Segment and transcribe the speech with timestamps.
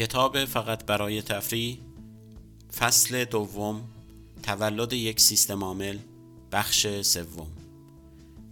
[0.00, 1.78] کتاب فقط برای تفریح
[2.78, 3.88] فصل دوم
[4.42, 5.98] تولد یک سیستم عامل
[6.52, 7.46] بخش سوم.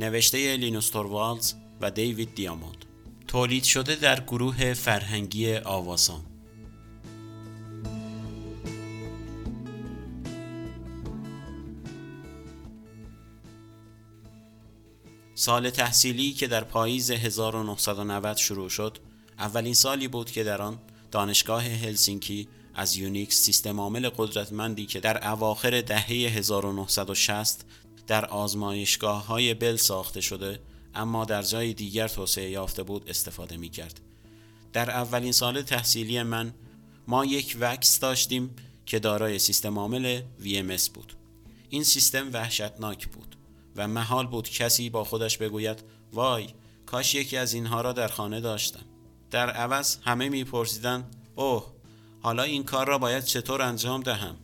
[0.01, 2.85] نوشته لینوس توروالز و دیوید دیاموند.
[3.29, 6.21] تولید شده در گروه فرهنگی آواسان.
[15.35, 18.99] سال تحصیلی که در پاییز 1990 شروع شد
[19.39, 20.79] اولین سالی بود که در آن
[21.11, 27.65] دانشگاه هلسینکی از یونیکس سیستم عامل قدرتمندی که در اواخر دهه 1960
[28.07, 30.61] در آزمایشگاه های بل ساخته شده
[30.95, 34.01] اما در جای دیگر توسعه یافته بود استفاده می کرد.
[34.73, 36.55] در اولین سال تحصیلی من
[37.09, 41.13] ما یک VAX داشتیم که دارای سیستم عامل VMS بود.
[41.69, 43.37] این سیستم وحشتناک بود
[43.77, 45.83] و محال بود کسی با خودش بگوید
[46.13, 46.47] وای
[46.87, 48.85] کاش یکی از اینها را در خانه داشتم.
[49.31, 51.73] در عوض همه میپرسیدند اوه
[52.21, 54.37] حالا این کار را باید چطور انجام دهم؟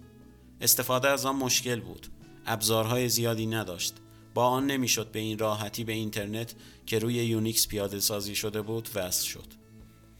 [0.60, 2.06] استفاده از آن مشکل بود.
[2.46, 3.94] ابزارهای زیادی نداشت.
[4.34, 6.54] با آن نمی‌شد به این راحتی به اینترنت
[6.86, 9.46] که روی یونیکس پیاده سازی شده بود وصل شد.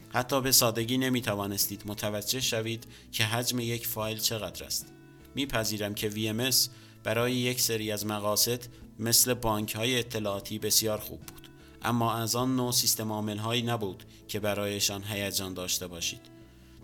[0.09, 4.93] حتی به سادگی نمی توانستید متوجه شوید که حجم یک فایل چقدر است.
[5.35, 6.57] میپذیرم که VMS
[7.05, 8.61] برای یک سری از مقاصد
[8.99, 11.44] مثل بانک های اطلاعاتی بسیار خوب بود.
[11.85, 16.21] اما از آن نوع سیستم عامل هایی نبود که برایشان هیجان داشته باشید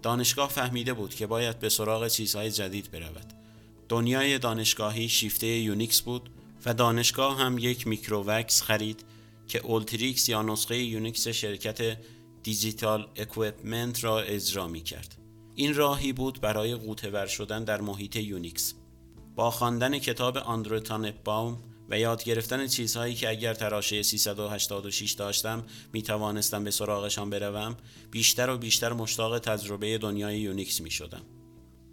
[0.03, 3.33] دانشگاه فهمیده بود که باید به سراغ چیزهای جدید برود
[3.89, 6.31] دنیای دانشگاهی شیفته یونیکس بود
[6.67, 9.05] و دانشگاه هم یک MicroVAX خرید
[9.49, 11.99] که Ultrix یا نسخه یونیکس شرکت
[12.43, 15.17] Digital Equipment را اجرا می کرد.
[15.55, 18.75] این راهی بود برای غوطه ور شدن در محیط یونیکس.
[19.37, 20.81] با خواندن کتاب آندرو
[21.25, 21.59] باوم
[21.91, 27.77] و یاد گرفتن چیزهایی که اگر تراشه 386 داشتم می توانستم به سراغشان بروم
[28.11, 31.23] بیشتر و بیشتر مشتاق تجربه دنیای یونیکس می شدم.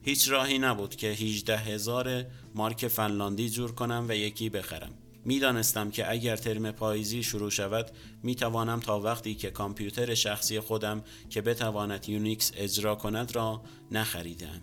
[0.02, 4.92] هیچ راهی نبود که 18 هزار مارک فنلاندی جور کنم و یکی بخرم.
[5.26, 7.92] می‌دانستم که اگر ترم پاییزی شروع شود
[8.23, 13.61] می توانم تا وقتی که کامپیوتر شخصی خودم که بتواند یونیکس اجرا کند را
[13.92, 14.61] نخریدم.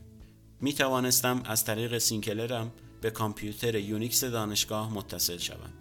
[0.61, 2.73] می توانستم از طریق سینکلرم
[3.05, 5.73] به کامپیوتر یونیکس دانشگاه متصل شوم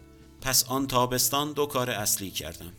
[0.41, 2.71] پس آن تابستان دو کار اصلی کردم.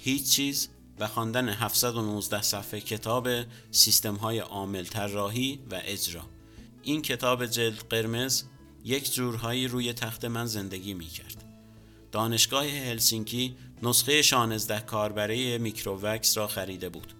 [0.00, 0.68] هیچ چیز
[0.98, 3.28] و خواندن 719 صفحه کتاب
[3.70, 6.22] سیستم های عامل طراحی و اجرا.
[6.82, 8.42] این کتاب جلد قرمز
[8.84, 11.44] یک جورهایی روی تخت من زندگی می کرد
[12.12, 17.12] دانشگاه هلسینکی نسخه 16 کاربره MicroVAX را خریده بود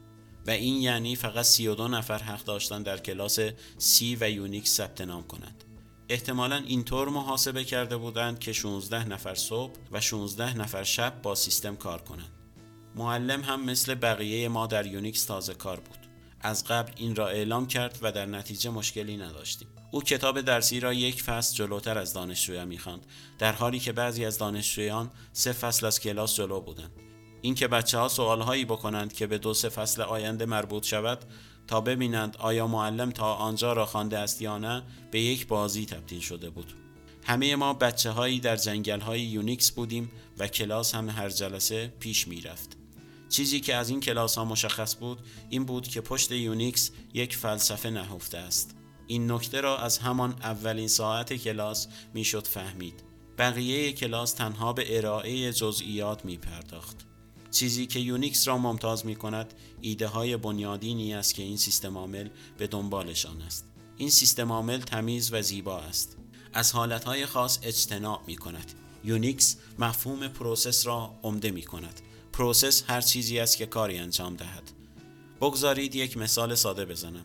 [0.47, 3.39] و این یعنی فقط 32 نفر حق داشتند در کلاس
[3.79, 5.65] C و یونیکس ثبت نام کنند.
[6.11, 11.77] احتمالا اینطور محاسبه کرده بودند که 16 نفر صبح و 16 نفر شب با سیستم
[11.77, 12.33] کار کنند.
[12.95, 15.99] معلم هم مثل بقیه ما در یونیکس تازه کار بود.
[16.41, 19.69] از قبل این را اعلام کرد و در نتیجه مشکلی نداشتیم.
[19.91, 23.07] او کتاب درسی را یک فصل جلوتر از دانشجویان می‌خواند
[23.39, 27.10] در حالی که بعضی از دانشجویان سه فصل از کلاس جلو بودند
[27.43, 31.25] اینکه بچه ها سوال هایی بکنند که به دو سه فصل آینده مربوط شود
[31.67, 36.21] تا ببینند آیا معلم تا آنجا را خوانده است یا نه به یک بازی تبدیل
[36.21, 36.73] شده بود.
[37.25, 42.29] همه ما بچه هایی در جنگل های یونیکس بودیم و کلاس هم هر جلسه پیش
[42.29, 42.77] می رفت.
[43.29, 45.19] چیزی که از این کلاس ها مشخص بود
[45.51, 48.77] این بود که پشت یونیکس یک فلسفه نهفته است.
[49.07, 53.03] این نکته را از همان اولین ساعت کلاس می‌شد فهمید.
[53.39, 57.10] بقیه کلاس تنها به ارائه جزئیات می پرداخت
[57.51, 62.29] چیزی که یونیکس را ممتاز می کند ایده های بنیادینی است که این سیستم عامل
[62.59, 63.65] به دنبالشان است.
[63.97, 66.17] این سیستم عامل تمیز و زیبا است.
[66.53, 68.73] از حالتهای خاص اجتناب می کند
[69.05, 72.01] یونیکس مفهوم process را عمده می کند
[72.33, 74.71] process هر چیزی است که کاری انجام دهد.
[75.41, 77.25] بگذارید یک مثال ساده بزنم.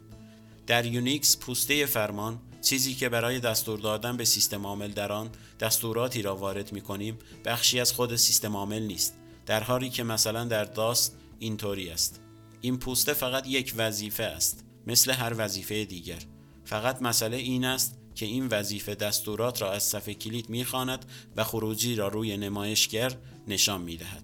[0.68, 6.22] در یونیکس پوسته فرمان چیزی که برای دستور دادن به سیستم عامل در آن دستوراتی
[6.22, 9.14] را وارد می کنیم بخشی از خود سیستم عامل نیست.
[9.46, 12.20] در حالی که مثلا در DOS اینطوری است.
[12.62, 16.20] این پوسته فقط یک وظیفه است مثل هر وظیفه دیگر.
[16.66, 21.06] فقط مسئله این است که این وظیفه دستورات را از صفحه کلید می‌خواند
[21.36, 24.24] و خروجی را روی نمایشگر نشان می‌دهد.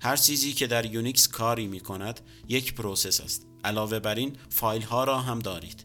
[0.00, 3.46] هر چیزی که در یونیکس کاری می کند یک process است.
[3.64, 5.84] علاوه بر این فایل ها را هم دارید.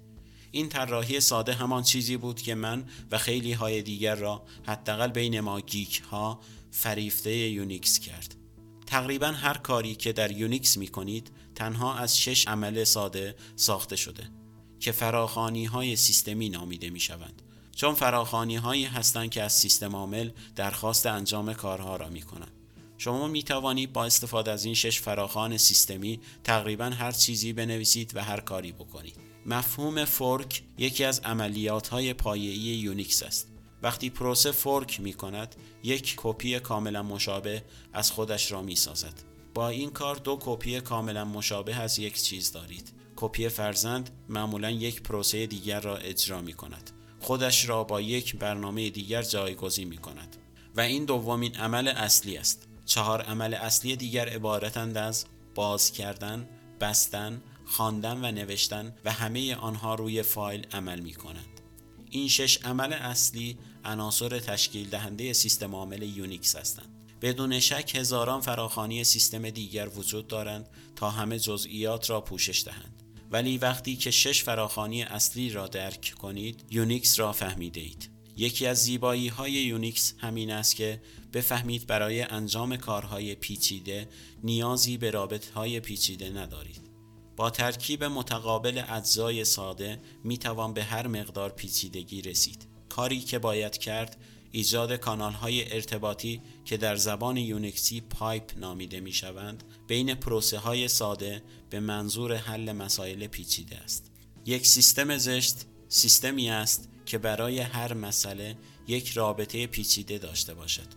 [0.51, 5.39] این طراحی ساده همان چیزی بود که من و خیلی های دیگر را حداقل بین
[5.39, 6.39] ما geek ها
[6.71, 8.40] فریفته یونیکس کرد.
[8.91, 14.23] تقریبا هر کاری که در یونیکس می کنید تنها از شش عمل ساده ساخته شده
[14.79, 17.41] که فراخوانی های سیستمی نامیده می شوند
[17.75, 22.51] چون فراخوانی هایی هستند که از سیستم عامل درخواست انجام کارها را می کنند
[22.97, 28.23] شما می توانید با استفاده از این شش فراخوان سیستمی تقریبا هر چیزی بنویسید و
[28.23, 29.15] هر کاری بکنید.
[29.45, 33.50] مفهوم fork یکی از عملیات های پایه‌ای یونیکس است.
[33.83, 37.63] وقتی پروسه fork می کند یک کپی کاملا مشابه
[37.93, 39.13] از خودش را می سازد.
[39.53, 42.93] با این کار دو کپی کاملا مشابه از یک چیز دارید.
[43.15, 46.91] کپی فرزند معمولا یک پروسه دیگر را اجرا می کند.
[47.19, 50.35] خودش را با یک برنامه دیگر جایگزین می کند.
[50.75, 52.67] و این دومین عمل اصلی است.
[52.85, 55.25] چهار عمل اصلی دیگر عبارتند از
[55.55, 56.49] باز کردن،
[56.81, 61.61] بستن، خواندن و نوشتن و همه آنها روی فایل عمل می کنند.
[62.09, 67.01] این شش عمل اصلی عناصر تشکیل دهنده سیستم عامل یونیکس هستند.
[67.21, 73.03] بدون شک هزاران فراخوانی سیستم دیگر وجود دارند تا همه جزئیات را پوشش دهند.
[73.31, 78.09] ولی وقتی که شش فراخوانی اصلی را درک کنید یونیکس را فهمیده اید.
[78.37, 81.01] یکی از زیبایی های یونیکس همین است که
[81.33, 84.09] بفهمید برای انجام کارهای پیچیده
[84.43, 86.81] نیازی به رابط های پیچیده ندارید.
[87.35, 92.70] با ترکیب متقابل اجزای ساده می توان به هر مقدار پیچیدگی رسید.
[92.95, 94.17] کاری که باید کرد
[94.51, 100.87] ایجاد کانال های ارتباطی که در زبان یونیکسی pipe نامیده می شوند بین پروسه های
[100.87, 104.11] ساده به منظور حل مسائل پیچیده است.
[104.45, 105.55] یک سیستم زشت
[105.87, 108.57] سیستمی است که برای هر مسئله
[108.87, 110.87] یک رابط پیچیده داشته باشد.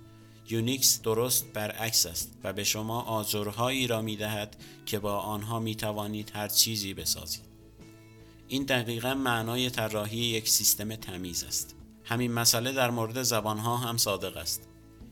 [0.51, 4.57] یونیکس درست برعکس است و به شما آجرهایی را می دهد
[4.87, 7.45] که با آنها می توانید هر چیزی بسازید.
[8.49, 11.77] این دقیقا معنای طراحی یک سیستم تمیز است.
[12.05, 14.69] همین مسئله در مورد زبانها هم صادق است.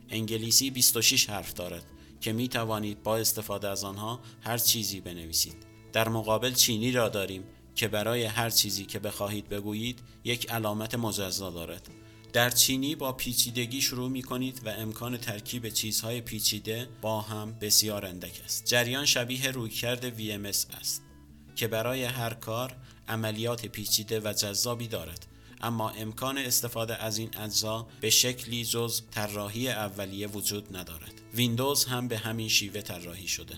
[0.08, 1.84] انگلیسی 26 حرف دارد
[2.20, 5.56] که می توانید با استفاده از آنها هر چیزی بنویسید.
[5.92, 7.44] در مقابل چینی را داریم
[7.74, 11.88] که برای هر چیزی که بخواهید بگویید یک علامت مجزا دارد
[12.32, 18.06] در چینی با پیچیدگی شروع می کنید و امکان ترکیب چیزهای پیچیده با هم بسیار
[18.06, 18.64] اندک است.
[18.66, 21.02] جریان شبیه رویکرد VMS است
[21.56, 22.76] که برای هر کار
[23.08, 25.26] عملیات پیچیده و جذابی دارد
[25.62, 31.20] اما امکان استفاده از این اجزا به شکلی جز طراحی اولیه وجود ندارد.
[31.34, 33.54] ویندوز هم به همین شیوه طراحی شده.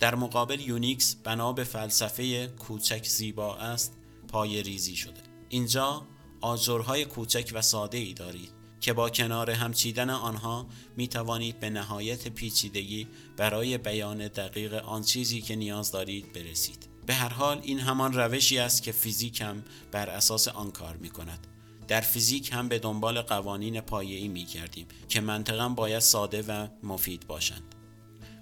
[0.00, 3.96] در مقابل یونیکس بنا به فلسفه کوچک زیبا است
[4.28, 5.20] پایه ریزی شده.
[5.48, 6.06] اینجا
[6.40, 8.50] آجرهای کوچک و ساده ای دارید
[8.80, 10.66] که با کنار هم چیدن آنها
[10.96, 16.95] می توانید به نهایت پیچیدگی برای بیان دقیق آن چیزی که نیاز دارید برسید.
[17.06, 21.10] به هر حال این همان روشی است که فیزیک هم بر اساس آن کار می
[21.10, 21.46] کند.
[21.88, 27.26] در فیزیک هم به دنبال قوانین پایه‌ای می گردیم که منطقا باید ساده و مفید
[27.26, 27.74] باشند.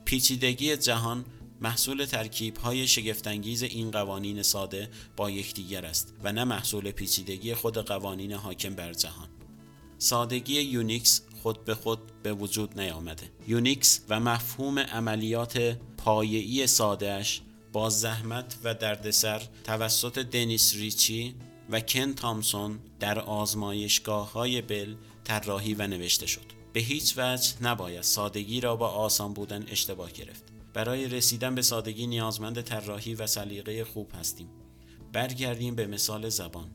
[0.04, 1.24] پیچیدگی جهان
[1.60, 7.78] محصول ترکیب های شگفت‌انگیز این قوانین ساده با یکدیگر است و نه محصول پیچیدگی خود
[7.78, 9.28] قوانین حاکم بر جهان.
[9.98, 13.30] سادگی یونیکس خود به خود به وجود نیامده.
[13.48, 17.42] یونیکس و مفهوم عملیات پایه‌ای سادهش
[17.74, 21.34] با زحمت و دردسر توسط دنیس ریچی
[21.70, 24.94] و کن تامسون در آزمایشگاه های بل
[25.24, 26.52] طراحی و نوشته شد.
[26.72, 30.42] به هیچ وجه نباید سادگی را با آسان بودن اشتباه گرفت.
[30.74, 34.48] برای رسیدن به سادگی نیازمند طراحی و سلیقه خوب هستیم.
[35.12, 36.70] برگردیم به مثال زبان.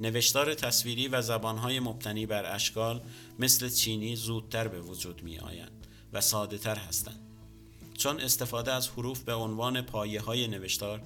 [0.00, 3.02] نوشتار تصویری و زبانهای مبتنی بر اشکال
[3.38, 7.25] مثل چینی زودتر به وجود می آیند و ساده تر هستند.
[7.96, 11.02] چون استفاده از حروف به عنوان پایه های نوشتار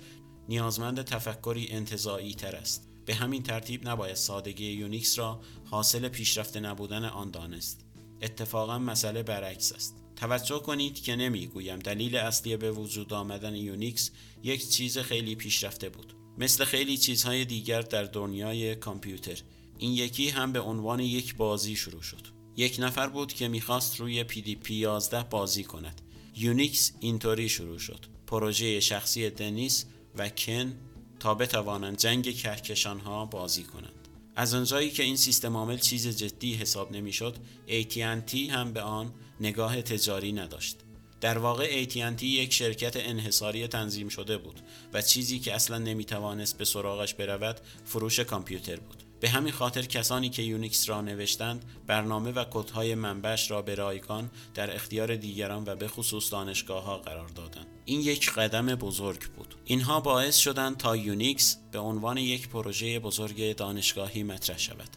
[0.49, 2.89] نیازمند تفکری انتزاعی تر است.
[3.07, 7.85] به همین ترتیب نباید سادگی یونیکس را حاصل پیشرفته نبودن آن دانست.
[8.23, 10.01] اتفاقا مسئله برعکس است.
[10.21, 14.11] توجه کنید که نمی‌گویم دلیل اصلی به وجود آمدن یونیکس
[14.43, 19.39] یک چیز خیلی پیشرفته بود مثل خیلی چیزهای دیگر در دنیای کامپیوتر
[19.79, 24.25] این یکی هم به عنوان یک بازی شروع شد یک نفر بود که می‌خواست روی
[24.25, 26.01] PDP 11 بازی کند
[26.41, 28.07] یونیکس اینطوری شروع شد.
[28.27, 29.85] پروژه شخصی دنیس
[30.19, 30.75] و کن
[31.21, 34.09] تا بتوانند جنگ کهکشان ها بازی کنند.
[34.37, 37.37] از آنجایی که این سیستم عامل چیز جدی حساب نمی‌شد
[37.69, 40.77] AT&T هم به آن نگاه تجاری نداشت.
[41.21, 44.61] در واقع AT&T یک شرکت انحصاری تنظیم شده بود
[44.93, 49.03] و چیزی که اصلا نمی‌توانست به سراغش برود فروش کامپیوتر بود.
[49.21, 54.31] به همین خاطر کسانی که یونیکس را نوشتند برنامه و کدهای منبعش را به رایگان
[54.55, 57.67] در اختیار دیگران و به خصوص دانشگاه ها قرار دادند.
[57.85, 59.55] این یک قدم بزرگ بود.
[59.65, 64.89] اینها باعث شدند تا یونیکس به عنوان یک پروژه بزرگ دانشگاهی مطرح شود.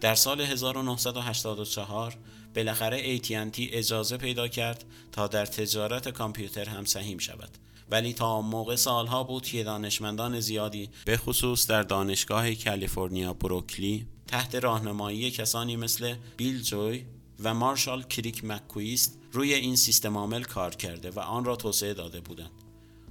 [0.00, 2.16] در سال 1984
[2.54, 7.58] بالاخره AT&T اجازه پیدا کرد تا در تجارت کامپیوتر هم سهیم شود.
[7.92, 14.54] ولی تا موقع سالها بود که دانشمندان زیادی به خصوص در دانشگاه کالیفرنیا بروکلی تحت
[14.54, 17.04] راهنمایی کسانی مثل بیل جوی
[17.44, 22.20] و مارشال کریک مکویست روی این سیستم عامل کار کرده و آن را توسعه داده
[22.20, 22.50] بودند.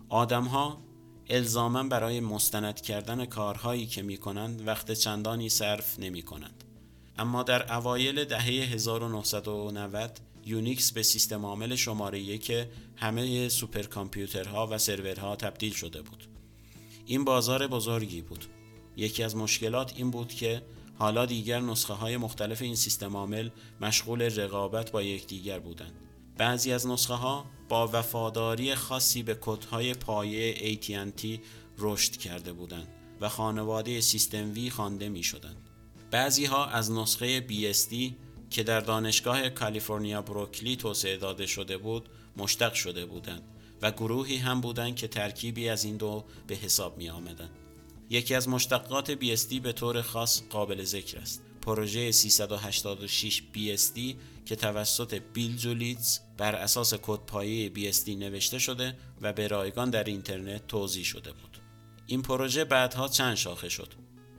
[0.09, 0.77] آدمها
[1.29, 6.63] الزاما برای مستند کردن کارهایی که می کنند وقت چندانی صرف نمی کنند.
[7.17, 12.69] اما در اوایل دهه 1990 یونیکس به سیستم عامل شماره یک
[13.01, 16.24] همه سوپرکامپیوترها و سرورها تبدیل شده بود.
[17.05, 18.46] این بازار بزرگی بود.
[18.98, 20.62] یکی از مشکلات این بود که
[21.00, 23.50] حالا دیگر نسخه های مختلف این سیستم عامل
[23.81, 25.93] مشغول رقابت با یکدیگر بودند.
[26.38, 31.25] بعضی از نسخه ها با وفاداری خاصی به کدهای پایه AT&T
[31.77, 32.88] رشد کرده بودند
[33.22, 35.58] و خانواده سیستم وی خوانده می شدند.
[36.12, 37.96] بعضی ها از نسخه BSD
[38.50, 43.43] که در دانشگاه کالیفرنیا بروکلی توسعه داده شده بود مشتق شده بودند
[43.81, 47.57] و گروهی هم بودند که ترکیبی از این دو به حساب می آمدند.
[48.09, 51.43] یکی از مشتقات BSD به طور خاص قابل ذکر است.
[51.61, 54.00] پروژه 386 BSD
[54.45, 60.67] که توسط بیل جولیتز بر اساس کدپایه BSD نوشته شده و به رایگان در اینترنت
[60.67, 61.57] توضیح شده بود.
[62.07, 63.93] این پروژه بعدها چند شاخه شد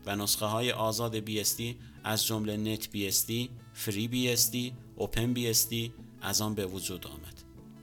[0.06, 1.62] و نسخه های آزاد BSD
[2.04, 5.90] از جمله نت BSD، فری BSD، اوپن BSD
[6.22, 7.31] از آن به وجود آمد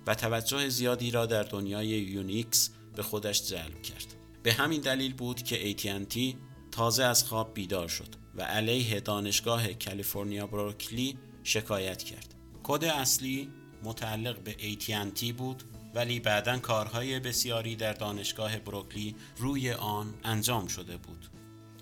[0.09, 4.15] و توجه زیادی را در دنیای یونیکس به خودش جلب کرد.
[4.43, 6.35] به همین دلیل بود که AT&T
[6.71, 12.35] تازه از خواب بیدار شد و علیه دانشگاه کالیفرنیا برکلی شکایت کرد.
[12.63, 13.49] کد اصلی
[13.83, 15.63] متعلق به AT&T بود
[15.95, 21.25] ولی بعدا کارهای بسیاری در دانشگاه برکلی روی آن انجام شده بود.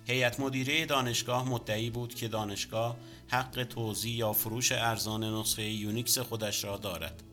[0.08, 6.64] هیئت مدیره دانشگاه مدعی بود که دانشگاه حق توزیع یا فروش ارزان نسخه یونیکس خودش
[6.64, 7.24] را دارد.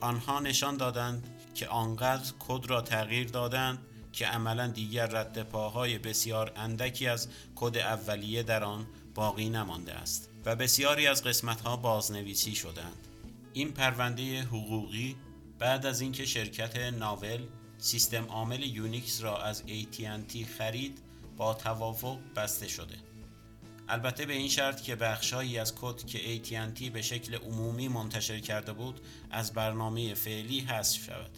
[0.00, 3.78] آنها نشان دادند که آنقدر کد را تغییر دادند
[4.12, 10.30] که عملا دیگر رد پاهای بسیار اندکی از کد اولیه در آن باقی نمانده است
[10.44, 13.08] و بسیاری از قسمتها بازنویسی شدند.
[13.52, 15.16] این پرونده حقوقی
[15.58, 17.46] بعد از اینکه شرکت ناول
[17.78, 20.98] سیستم عامل یونیکس را از AT&T خرید
[21.36, 23.07] با توافق بسته شد
[23.88, 28.72] البته به این شرط که بخشهایی از کد که AT&T به شکل عمومی منتشر کرده
[28.72, 31.30] بود از برنامه فعلی حذف شود.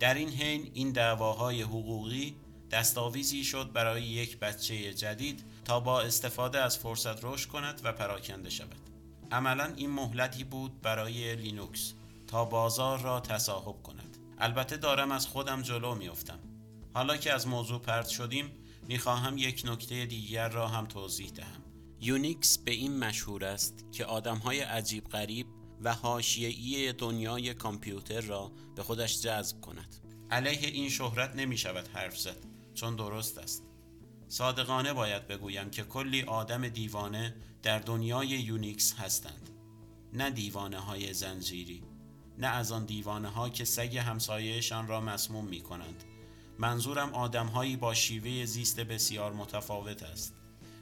[0.00, 2.36] در این حین این دعواهای حقوقی
[2.70, 8.50] دستاویزی شد برای یک بچه جدید تا با استفاده از فرصت رشد کند و پراکنده
[8.50, 8.90] شود.
[9.32, 11.92] عملا این مهلتی بود برای لینوکس
[12.26, 14.16] تا بازار را تصاحب کند.
[14.38, 16.38] البته دارم از خودم جلو میافتم.
[16.94, 18.50] حالا که از موضوع پرت شدیم
[18.88, 21.67] می‌خواهم یک نکته دیگر را هم توضیح دهم.
[22.00, 25.46] یونیکس به این مشهور است که آدمهای عجیب غریب
[25.82, 29.96] و حاشیه‌ای دنیای کامپیوتر را به خودش جذب کند.
[30.30, 33.64] علیه این شهرت نمی شود حرف زد چون درست است.
[34.28, 39.50] صادقانه باید بگویم که کلی آدم دیوانه در دنیای یونیکس هستند.
[40.12, 41.82] نه دیوانه های زنجیری
[42.38, 46.04] نه از آن دیوانه ها که سگ همسایهشان را مسموم می کنند
[46.58, 50.34] منظورم آدمهایی با شیوه زیست بسیار متفاوت است.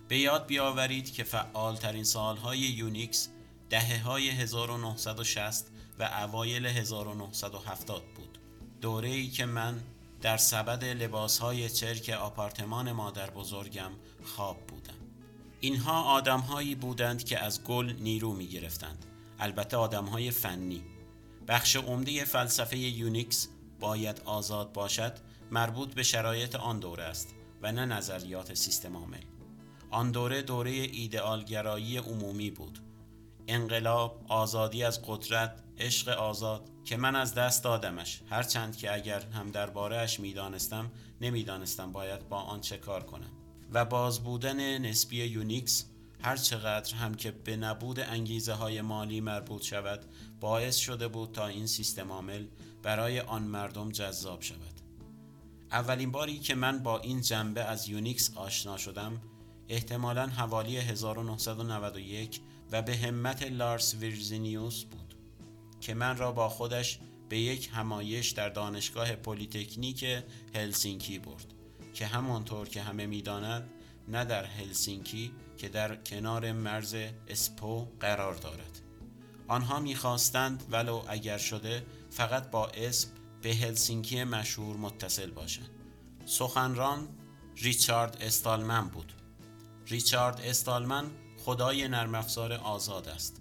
[0.08, 3.28] به یاد بیاورید که فعالترین سالهای یونیکس
[3.70, 5.66] دهه های 1960
[5.98, 8.38] و اوایل 1970 بود.
[8.80, 9.82] دوره ای که من
[10.22, 13.90] در سبد لباس های چرک آپارتمان مادر بزرگم
[14.24, 14.94] خواب بودم.
[15.60, 19.06] اینها آدمهایی بودند که از گل نیرو می گرفتند
[19.38, 20.82] البته آدمهای فنی.
[21.48, 23.48] بخش عمده فلسفه یونیکس
[23.80, 25.18] باید آزاد باشد
[25.50, 29.35] مربوط به شرایط آن دوره است و نه نظریات سیستم عامل.
[29.96, 32.78] آن دوره دوره ایدئالگرایی عمومی بود.
[33.48, 38.22] انقلاب آزادی از قدرت عشق آزاد که من از دست دادمش.
[38.30, 43.30] هرچند که اگر هم درباره اش می‌دانستم نمی‌دانستم باید با آن چه کار کنم.
[43.72, 45.84] و باز بودن نسبی یونیکس
[46.22, 50.04] هر چقدر هم که به نبود انگیزه های مالی مربوط شود
[50.40, 52.46] باعث شده بود تا این سیستم عامل
[52.82, 54.80] برای آن مردم جذاب شود.
[55.70, 59.20] اولین باری که من با این جنبه از یونیکس آشنا شدم
[59.68, 62.40] احتمالا حوالی 1991
[62.72, 65.14] و به همت لارس ویرزینیوس بود
[65.80, 70.04] که من را با خودش به یک همایش در دانشگاه پلیتکنیک
[70.54, 71.46] هلسینکی برد
[71.94, 73.70] که همانطور که همه می‌دانند
[74.08, 76.96] نه در هلسینکی که در کنار مرز
[77.28, 78.80] اسپو قرار دارد.
[79.48, 83.08] آنها می‌خواستند ولو اگر شده فقط با اسم
[83.42, 85.70] به هلسینکی مشهور متصل باشند.
[86.26, 87.08] سخنران
[87.56, 89.12] ریچارد استالمن بود.
[89.86, 91.10] ریچارد استالمن
[91.44, 93.40] خدای نرم افزار آزاد است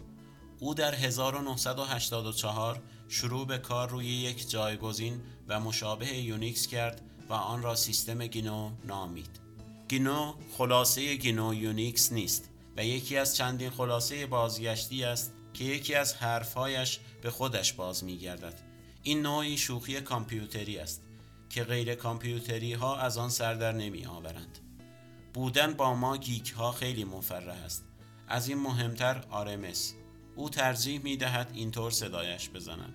[0.60, 7.64] او در 1984 شروع به کار روی یک جایگزین و مشابه یونیکس کرد و آن
[7.64, 9.40] را سیستم GNU نامید
[9.88, 16.14] GNU خلاصه GNU یونیکس نیست و یکی از چندین خلاصه بازگشتی است که یکی از
[16.14, 18.54] حرفهایش به خودش باز می گردد.
[19.04, 21.02] این نوعی شوخی کامپیوتری است
[21.50, 24.65] که غیر کامپیوتری ها از آن سر در نمی آورند.
[25.36, 27.86] بودن با ما geek ها خیلی مفرح است.
[28.28, 29.94] از این مهمتر RMS.
[30.36, 32.94] او ترجیح می دهد اینطور صدایش بزنند.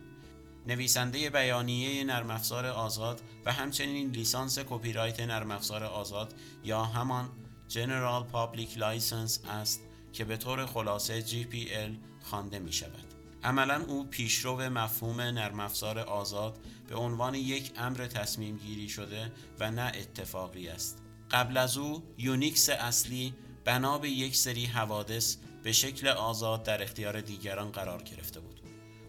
[0.67, 7.29] نویسنده بیانیه نرم افزار آزاد و همچنین لیسانس کپی رایت نرم افزار آزاد یا همان
[7.69, 9.81] General Public License است
[10.13, 11.91] که به طور خلاصه GPL
[12.23, 13.15] خوانده می شود.
[13.45, 19.71] عملا او پیشرو مفهوم نرم افزار آزاد به عنوان یک امر تصمیم گیری شده و
[19.71, 21.10] نه اتفاقی است.
[21.31, 23.35] قبل از او یونیکس اصلی
[23.65, 28.61] بنا به یک سری حوادث به شکل آزاد در اختیار دیگران قرار گرفته بود.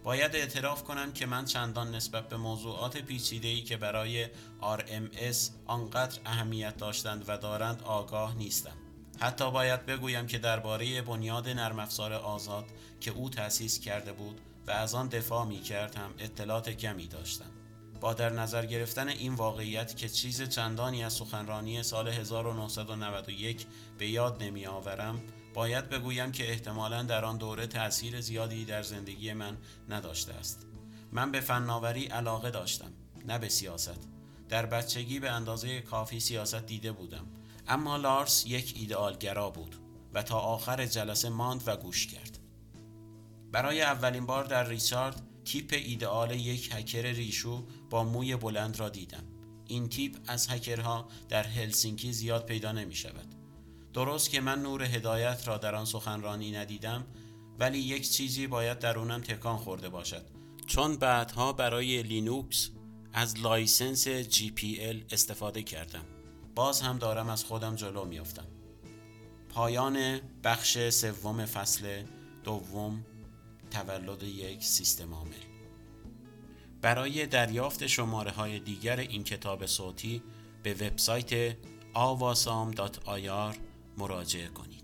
[0.04, 4.26] باید اعتراف کنم که من چندان نسبت به موضوعات پیچیده‌ای که برای
[4.62, 8.76] RMS آنقدر اهمیت داشتند و دارند آگاه نیستم.
[9.20, 12.66] حتی باید بگویم که درباره بنیاد نرم افزار آزاد
[13.00, 17.61] که او تأسیس کرده بود و از آن دفاع می کرد هم اطلاعات کمی داشتم.
[18.02, 23.66] با در نظر گرفتن این واقعیت که چیز چندانی از سخنرانی سال 1991
[23.98, 25.22] به یاد نمی آورم
[25.54, 29.58] باید بگویم که احتمالا در آن دوره تأثیر زیادی در زندگی من
[29.90, 30.68] نداشته است.
[31.12, 32.92] من به فناوری علاقه داشتم
[33.26, 34.08] نه به سیاست.
[34.50, 37.28] در بچگی به اندازه کافی سیاست دیده بودم.
[37.68, 39.76] اما لارس یک ایدئالگرا بود
[40.14, 42.40] و تا آخر جلسه ماند و گوش کرد.
[43.52, 49.24] برای اولین بار در ریچارد تیپ ایدئال یک هکر ریشو با موی بلند را دیدم.
[49.68, 53.36] این تیپ از هکرها در هلسینکی زیاد پیدا نمی شود.
[53.94, 57.06] درست که من نور هدایت را در آن سخنرانی ندیدم
[57.60, 60.26] ولی یک چیزی باید درونم تکان خورده باشد.
[60.68, 62.70] چون بعدها برای لینوکس
[63.14, 66.06] از license GPL استفاده کردم.
[66.56, 68.48] باز هم دارم از خودم جلو میافتم.
[69.50, 72.04] پایان بخش سوم فصل
[72.44, 73.06] دوم
[73.72, 75.34] تولد یک سیستم عامل.
[76.82, 80.24] برای دریافت شماره های دیگر این کتاب صوتی
[80.64, 81.52] به وبسایت
[81.96, 83.56] awasam.ir
[83.98, 84.81] مراجعه کنید.